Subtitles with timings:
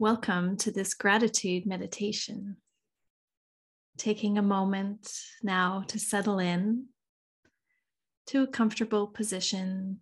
[0.00, 2.56] Welcome to this gratitude meditation.
[3.96, 5.08] Taking a moment
[5.40, 6.86] now to settle in
[8.26, 10.00] to a comfortable position,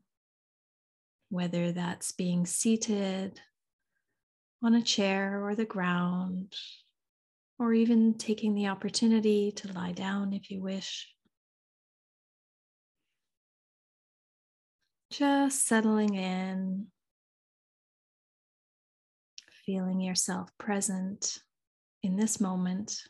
[1.29, 3.39] whether that's being seated
[4.63, 6.55] on a chair or the ground,
[7.59, 11.07] or even taking the opportunity to lie down if you wish.
[15.11, 16.87] Just settling in
[19.67, 21.39] feeling yourself present
[22.05, 23.03] in this moment,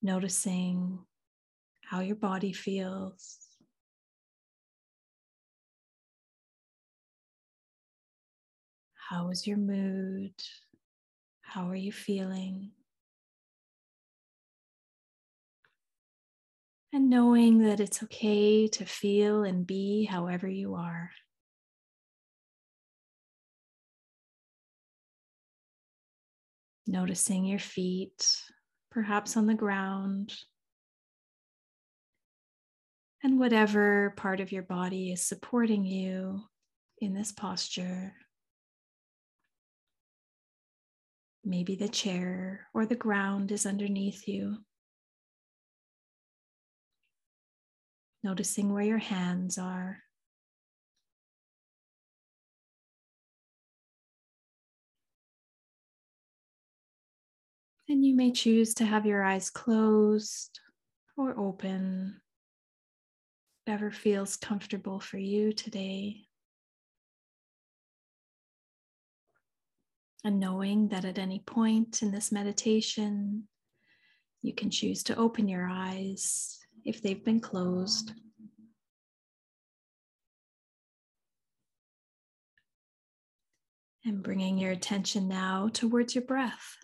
[0.00, 1.00] noticing
[1.84, 3.38] how your body feels.
[8.94, 10.34] How is your mood?
[11.42, 12.70] How are you feeling?
[16.92, 21.10] And knowing that it's okay to feel and be however you are.
[26.90, 28.26] Noticing your feet,
[28.90, 30.34] perhaps on the ground,
[33.22, 36.40] and whatever part of your body is supporting you
[36.98, 38.12] in this posture.
[41.44, 44.56] Maybe the chair or the ground is underneath you.
[48.24, 49.98] Noticing where your hands are.
[57.90, 60.60] And you may choose to have your eyes closed
[61.16, 62.20] or open,
[63.66, 66.28] whatever feels comfortable for you today.
[70.22, 73.48] And knowing that at any point in this meditation,
[74.40, 78.12] you can choose to open your eyes if they've been closed.
[84.04, 86.76] And bringing your attention now towards your breath.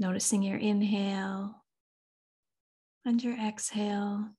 [0.00, 1.62] Noticing your inhale
[3.04, 4.30] and your exhale.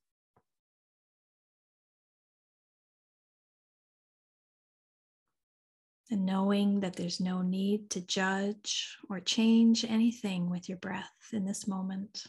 [6.10, 11.46] And knowing that there's no need to judge or change anything with your breath in
[11.46, 12.24] this moment.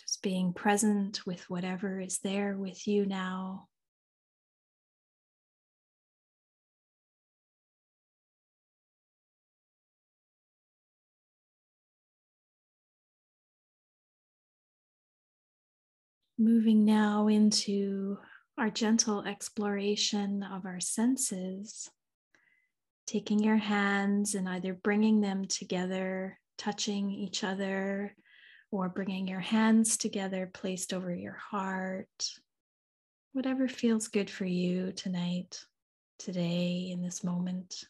[0.00, 3.68] Just being present with whatever is there with you now.
[16.36, 18.18] Moving now into
[18.58, 21.88] our gentle exploration of our senses,
[23.06, 28.16] taking your hands and either bringing them together, touching each other,
[28.72, 32.28] or bringing your hands together placed over your heart.
[33.32, 35.64] Whatever feels good for you tonight,
[36.18, 37.84] today, in this moment.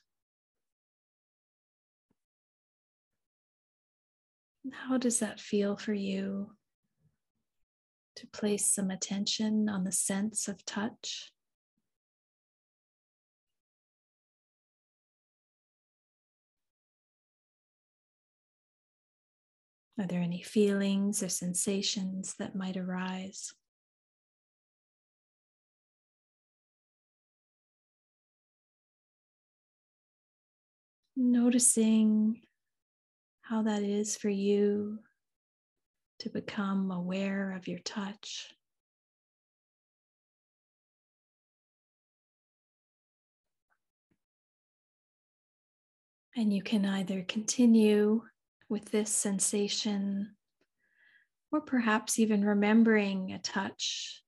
[4.70, 6.50] How does that feel for you?
[8.16, 11.32] To place some attention on the sense of touch.
[19.98, 23.52] Are there any feelings or sensations that might arise?
[31.16, 32.40] Noticing
[33.42, 34.98] how that is for you
[36.24, 38.50] to become aware of your touch.
[46.34, 48.22] And you can either continue
[48.70, 50.34] with this sensation
[51.52, 54.22] or perhaps even remembering a touch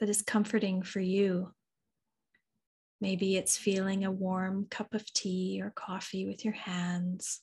[0.00, 1.52] that is comforting for you.
[3.00, 7.42] Maybe it's feeling a warm cup of tea or coffee with your hands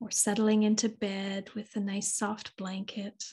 [0.00, 3.24] or settling into bed with a nice soft blanket.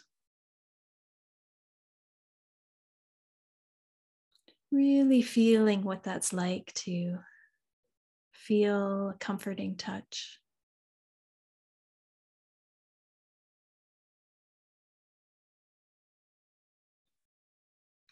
[4.72, 7.20] Really feeling what that's like to
[8.32, 10.40] feel a comforting touch.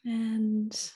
[0.06, 0.92] And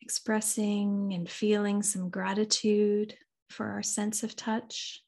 [0.00, 3.16] expressing and feeling some gratitude
[3.48, 5.02] for our sense of touch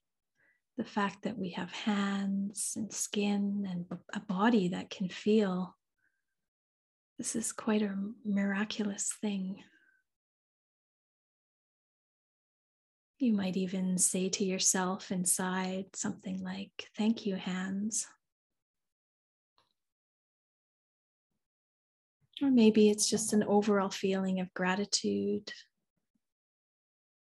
[0.76, 5.74] the fact that we have hands and skin and a body that can feel.
[7.18, 9.62] This is quite a miraculous thing.
[13.18, 18.06] You might even say to yourself inside something like, Thank you, hands.
[22.42, 25.50] Or maybe it's just an overall feeling of gratitude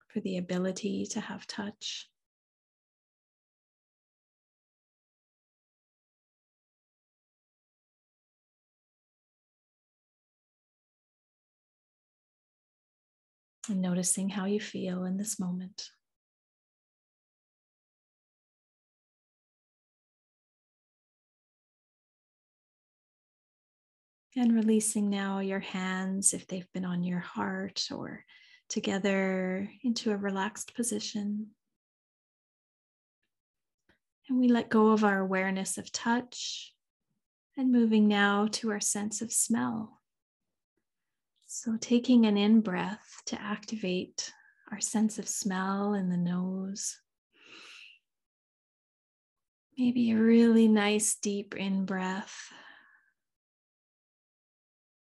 [0.08, 2.08] for the ability to have touch.
[13.66, 15.88] And noticing how you feel in this moment.
[24.36, 28.24] And releasing now your hands if they've been on your heart or
[28.68, 31.50] together into a relaxed position.
[34.28, 36.74] And we let go of our awareness of touch
[37.56, 40.02] and moving now to our sense of smell.
[41.56, 44.32] So, taking an in breath to activate
[44.72, 46.98] our sense of smell in the nose.
[49.78, 52.52] Maybe a really nice deep in breath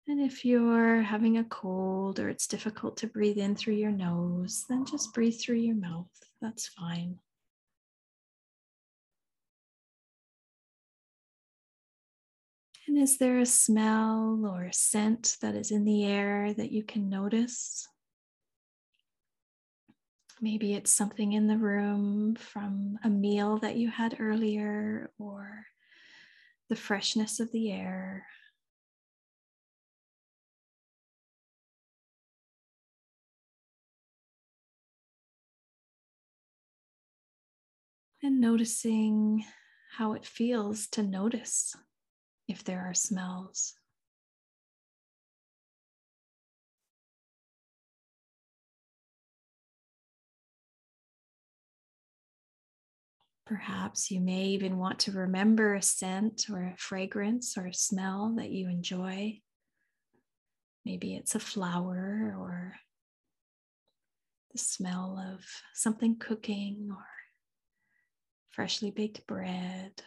[0.07, 4.65] and if you're having a cold or it's difficult to breathe in through your nose,
[4.67, 6.11] then just breathe through your mouth.
[6.41, 7.19] That's fine.
[12.93, 16.83] And is there a smell or a scent that is in the air that you
[16.83, 17.87] can notice?
[20.39, 25.65] Maybe it's something in the room from a meal that you had earlier or
[26.69, 28.27] the freshness of the air.
[38.21, 39.43] and noticing
[39.97, 41.75] how it feels to notice
[42.53, 43.73] if there are smells.
[53.47, 58.35] Perhaps you may even want to remember a scent or a fragrance or a smell
[58.37, 59.39] that you enjoy.
[60.85, 62.75] Maybe it's a flower or
[64.51, 67.05] the smell of something cooking or
[68.51, 70.03] freshly baked bread.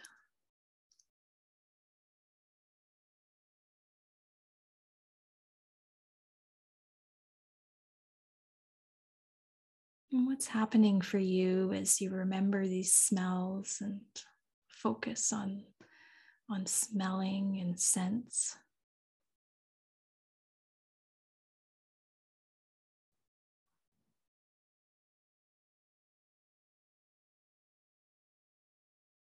[10.25, 14.01] What's happening for you as you remember these smells and
[14.67, 15.63] focus on,
[16.49, 18.55] on smelling and scents?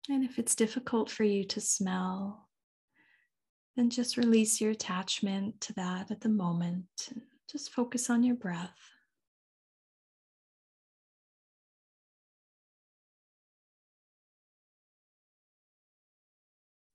[0.10, 2.50] And if it's difficult for you to smell,
[3.76, 8.36] then just release your attachment to that at the moment and just focus on your
[8.36, 8.93] breath.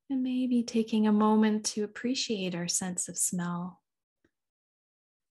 [0.09, 3.81] And maybe taking a moment to appreciate our sense of smell.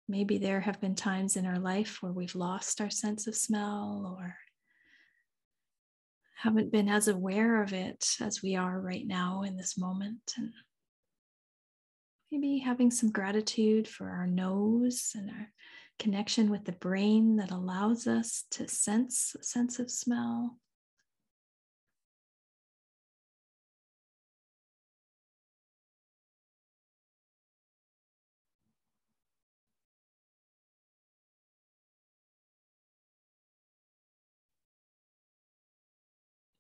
[0.09, 4.17] Maybe there have been times in our life where we've lost our sense of smell
[4.19, 4.37] or
[6.37, 10.35] haven't been as aware of it as we are right now in this moment.
[10.37, 10.53] And
[12.31, 15.53] maybe having some gratitude for our nose and our
[15.99, 20.59] connection with the brain that allows us to sense a sense of smell.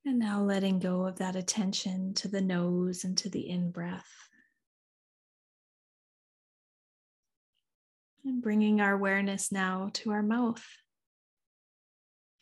[0.06, 4.10] And now letting go of that attention to the nose and to the in breath.
[8.24, 10.64] And bringing our awareness now to our mouth.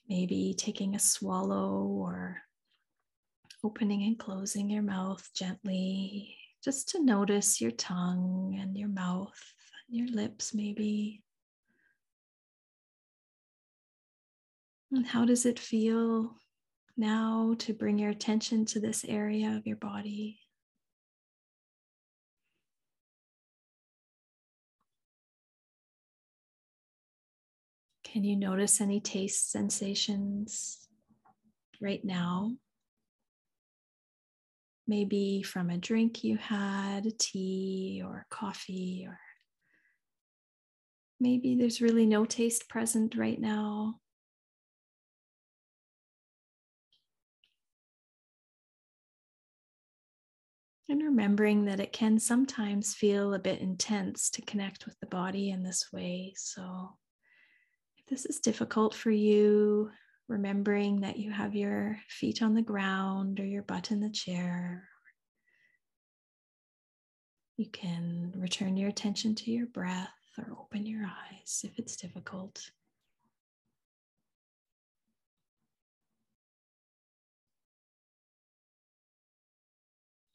[0.09, 2.43] Maybe taking a swallow or
[3.65, 9.41] opening and closing your mouth gently, just to notice your tongue and your mouth
[9.89, 11.23] and your lips, maybe.
[14.91, 16.35] And how does it feel
[16.97, 20.39] now to bring your attention to this area of your body.
[28.05, 30.87] Can you notice any taste sensations
[31.81, 32.53] right now?
[34.87, 39.19] Maybe from a drink you had, tea or coffee, or
[41.19, 44.02] maybe there's really no taste present right now.
[50.93, 55.49] And remembering that it can sometimes feel a bit intense to connect with the body
[55.49, 56.35] in this way.
[56.37, 56.99] So,
[57.97, 59.91] if this is difficult for you,
[60.29, 64.87] remembering that you have your feet on the ground or your butt in the chair,
[67.57, 72.71] You can return your attention to your breath or open your eyes if it's difficult.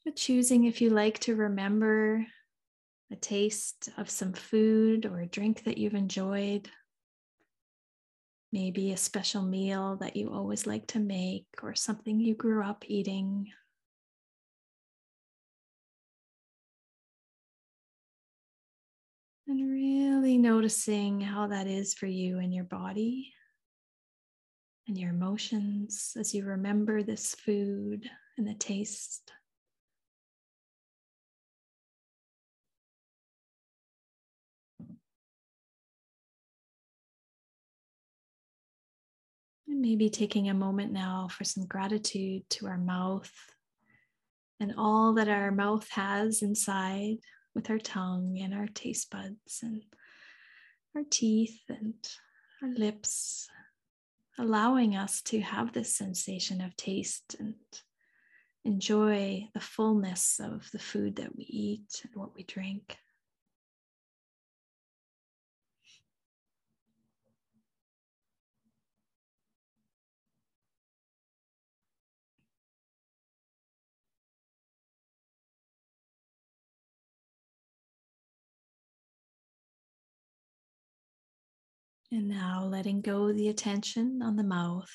[0.07, 2.25] But choosing if you like to remember
[3.11, 6.69] a taste of some food or a drink that you've enjoyed,
[8.53, 12.85] maybe a special meal that you always like to make or something you grew up
[12.87, 13.51] eating.
[19.45, 23.33] And really noticing how that is for you and your body
[24.87, 29.33] and your emotions as you remember this food and the taste.
[39.67, 43.31] And maybe taking a moment now for some gratitude to our mouth
[44.59, 47.17] and all that our mouth has inside
[47.53, 49.83] with our tongue and our taste buds and
[50.95, 51.95] our teeth and
[52.63, 53.50] our lips,
[54.38, 57.55] allowing us to have this sensation of taste and
[58.63, 62.97] enjoy the fullness of the food that we eat and what we drink.
[82.11, 84.91] And now letting go the attention on the mouth.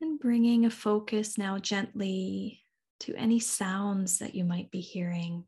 [0.00, 2.62] And bringing a focus now gently
[3.00, 5.44] to any sounds that you might be hearing,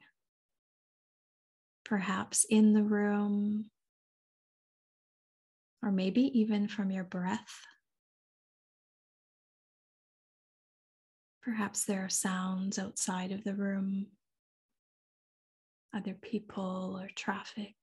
[1.84, 3.70] perhaps in the room,
[5.82, 7.60] or maybe even from your breath.
[11.42, 14.06] Perhaps there are sounds outside of the room,
[15.94, 17.74] other people or traffic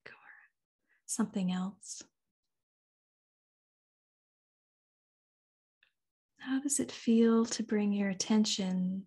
[1.12, 2.02] something else?
[6.38, 9.06] How does it feel to bring your attention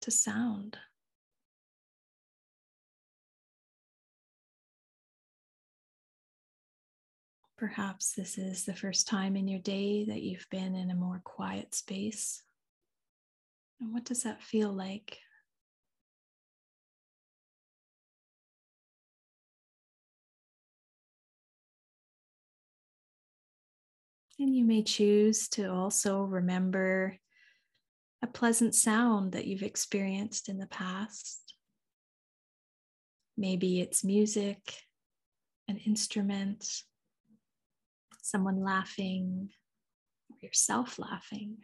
[0.00, 0.78] to sound?
[7.56, 11.20] Perhaps this is the first time in your day that you've been in a more
[11.24, 12.42] quiet space.
[13.80, 15.20] And what does that feel like?
[24.38, 27.16] And you may choose to also remember
[28.22, 31.54] a pleasant sound that you've experienced in the past.
[33.36, 34.58] Maybe it's music,
[35.68, 36.66] an instrument,
[38.22, 39.50] someone laughing,
[40.30, 41.58] or yourself laughing,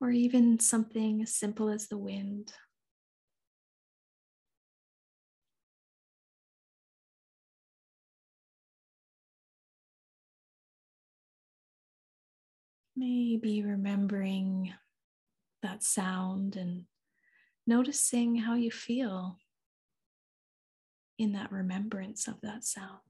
[0.00, 2.52] or even something as simple as the wind.
[12.96, 14.74] Maybe remembering
[15.62, 16.84] that sound and
[17.66, 19.38] noticing how you feel
[21.18, 23.00] in that remembrance of that sound.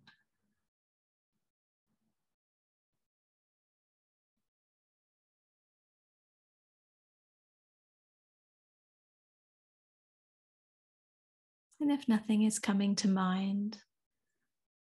[11.81, 13.79] And if nothing is coming to mind,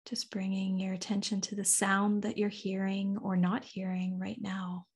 [0.06, 4.86] just bringing your attention to the sound that you're hearing or not hearing right now.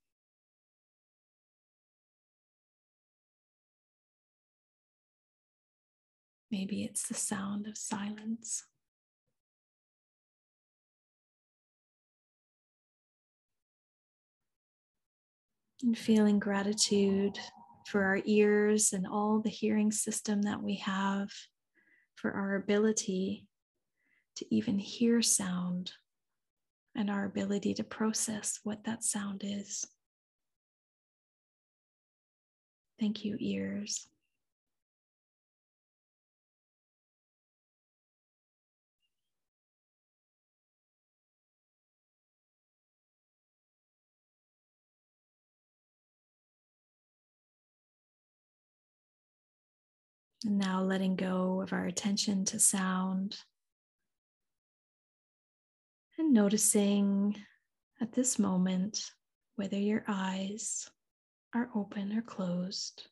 [6.51, 8.65] Maybe it's the sound of silence.
[15.83, 17.39] And feeling gratitude
[17.87, 21.31] for our ears and all the hearing system that we have,
[22.15, 23.47] for our ability
[24.37, 25.93] to even hear sound
[26.95, 29.87] and our ability to process what that sound is.
[32.99, 34.09] Thank you, ears.
[50.45, 53.37] And now letting go of our attention to sound
[56.21, 57.35] and noticing
[57.99, 59.11] at this moment
[59.57, 60.87] whether your eyes
[61.55, 63.09] are open or closed,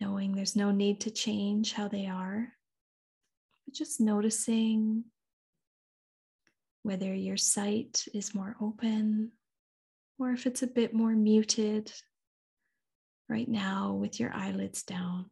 [0.00, 2.48] knowing there's no need to change how they are,
[3.64, 5.04] but just noticing
[6.82, 9.30] whether your sight is more open
[10.18, 11.92] or if it's a bit more muted,
[13.28, 15.30] right now with your eyelids down.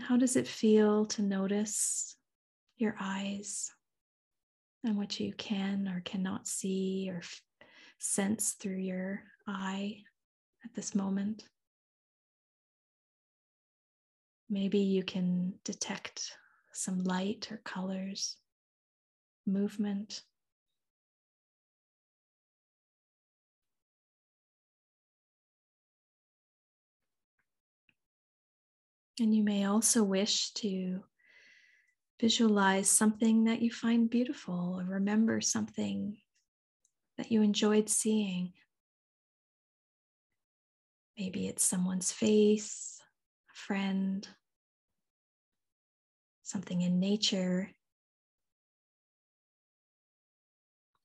[0.00, 2.16] How does it feel to notice
[2.76, 3.72] your eyes
[4.84, 7.42] and what you can or cannot see or f-
[7.98, 10.02] sense through your eye
[10.64, 11.44] at this moment?
[14.50, 16.36] Maybe you can detect
[16.72, 18.36] some light or colors,
[19.46, 20.22] movement.
[29.18, 31.02] And you may also wish to
[32.20, 36.18] visualize something that you find beautiful or remember something
[37.16, 38.52] that you enjoyed seeing.
[41.18, 43.00] Maybe it's someone's face,
[43.50, 44.28] a friend,
[46.42, 47.70] something in nature,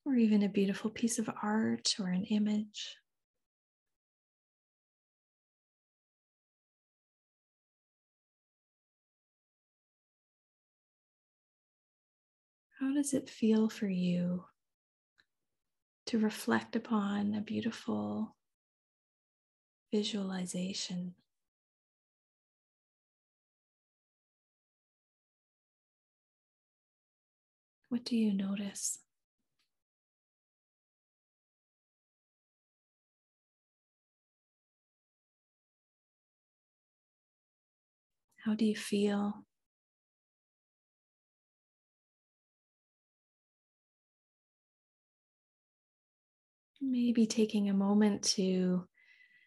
[0.04, 2.96] or even a beautiful piece of art or an image.
[12.82, 14.46] How does it feel for you
[16.06, 18.34] to reflect upon a beautiful
[19.92, 21.14] visualization?
[27.88, 28.98] What do you notice?
[38.44, 39.44] How do you feel?
[46.84, 48.88] Maybe taking a moment to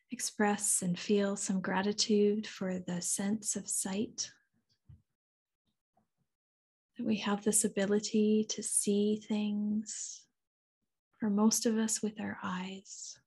[0.10, 4.32] express and feel some gratitude for the sense of sight.
[6.98, 10.22] That we have this ability to see things,
[11.20, 13.20] for most of us, with our eyes.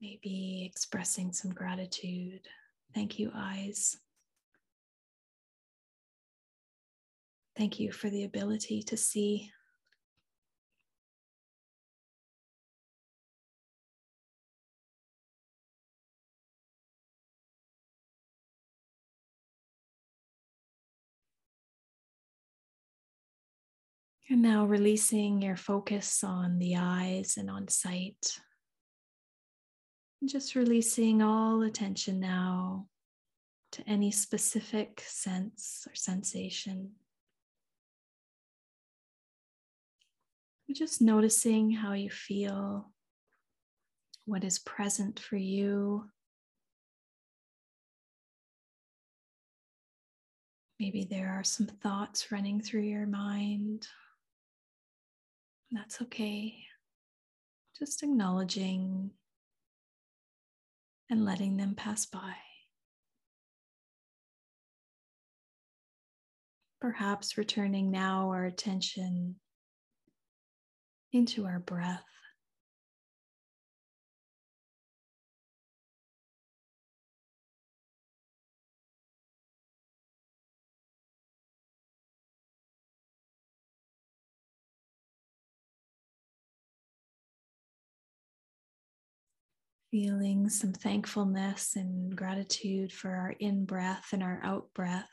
[0.00, 2.48] Maybe expressing some gratitude.
[2.94, 3.98] Thank you, eyes.
[7.62, 9.52] Thank you for the ability to see.
[24.28, 28.40] And now releasing your focus on the eyes and on sight.
[30.24, 32.88] Just releasing all attention now
[33.70, 36.96] to any specific sense or sensation.
[40.72, 42.90] Just noticing how you feel,
[44.24, 46.04] what is present for you.
[50.80, 53.86] Maybe there are some thoughts running through your mind.
[55.70, 56.56] That's okay.
[57.78, 59.10] Just acknowledging
[61.10, 62.34] and letting them pass by.
[66.80, 69.36] Perhaps returning now our attention
[71.12, 72.02] into our breath.
[89.90, 95.10] Feeling some thankfulness and gratitude for our in breath and our out breath.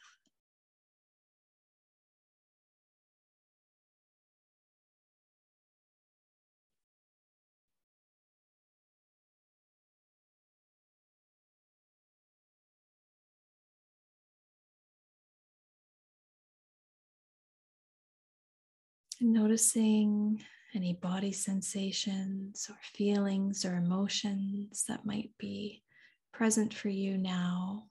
[19.22, 20.42] Noticing
[20.74, 25.84] any body sensations or feelings or emotions that might be
[26.32, 27.88] present for you now.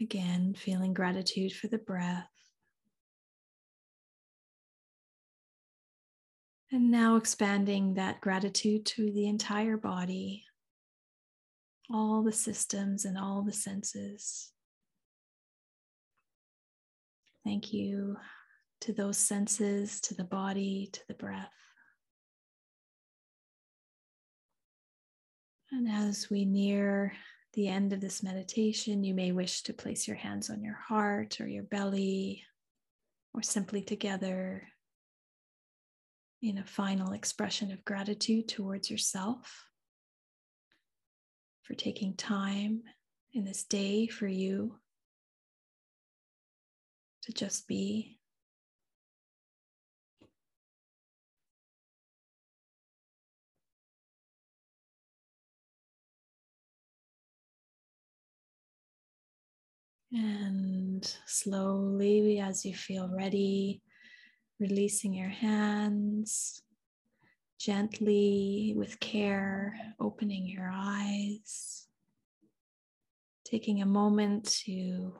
[0.00, 2.37] Again, feeling gratitude for the breath.
[6.70, 10.44] And now expanding that gratitude to the entire body,
[11.90, 14.52] all the systems and all the senses.
[17.42, 18.18] Thank you
[18.82, 21.48] to those senses, to the body, to the breath.
[25.72, 27.14] And as we near
[27.54, 31.40] the end of this meditation, you may wish to place your hands on your heart
[31.40, 32.44] or your belly,
[33.32, 34.68] or simply together
[36.42, 39.66] in a final expression of gratitude towards yourself
[41.62, 42.82] for taking time
[43.32, 44.74] in this day for you
[47.22, 48.18] to just be.
[60.10, 63.82] And slowly, as you feel ready,
[64.60, 66.62] releasing your hands,
[67.58, 71.86] gently, with care, opening your eyes,
[73.44, 75.14] taking a moment to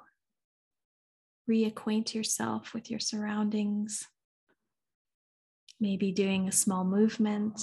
[1.48, 4.06] reacquaint yourself with your surroundings,
[5.80, 7.60] maybe doing a small movement.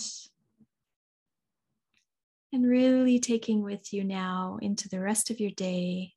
[2.53, 6.13] And really taking with you now into the rest of your day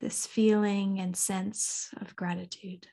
[0.00, 2.86] this feeling and sense of gratitude.